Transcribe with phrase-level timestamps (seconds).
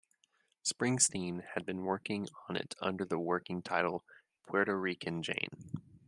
[0.65, 4.03] Springsteen had been working on it under the working title
[4.47, 5.49] Puerto Rican Jane.